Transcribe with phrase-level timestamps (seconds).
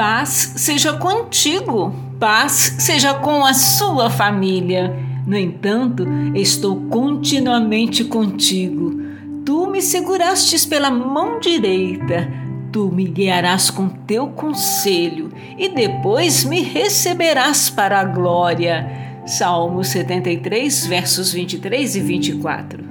[0.00, 4.98] Paz seja contigo, paz seja com a sua família.
[5.26, 8.98] No entanto, estou continuamente contigo.
[9.44, 12.32] Tu me segurastes pela mão direita,
[12.72, 19.20] tu me guiarás com teu conselho e depois me receberás para a glória.
[19.26, 22.84] Salmo 73, versos 23 e 24.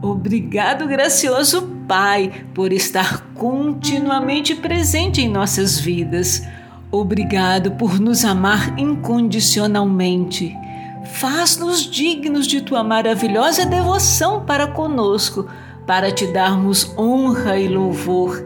[0.00, 6.42] Obrigado, gracioso Pai, por estar continuamente presente em nossas vidas.
[6.90, 10.56] Obrigado por nos amar incondicionalmente.
[11.04, 15.46] Faz-nos dignos de tua maravilhosa devoção para conosco,
[15.86, 18.42] para te darmos honra e louvor.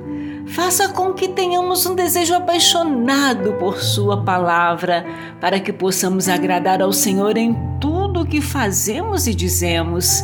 [0.48, 5.06] Faça com que tenhamos um desejo apaixonado por Sua palavra,
[5.40, 10.20] para que possamos agradar ao Senhor em tudo o que fazemos e dizemos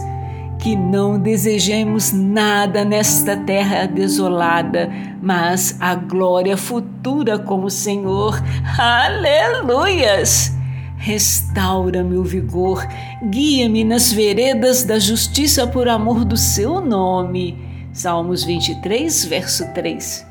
[0.63, 4.89] que não desejemos nada nesta terra desolada,
[5.21, 8.41] mas a glória futura com o Senhor.
[8.79, 10.53] Aleluias!
[10.97, 12.87] Restaura-me o vigor,
[13.29, 17.59] guia-me nas veredas da justiça por amor do seu nome.
[17.93, 20.25] Salmos 23, verso 3.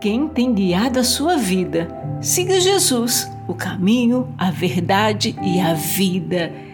[0.00, 1.86] Quem tem guiado a sua vida,
[2.20, 6.73] siga Jesus, o caminho, a verdade e a vida.